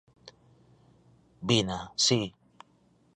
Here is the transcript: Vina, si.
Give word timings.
Vina, 1.47 1.77
si. 2.05 2.19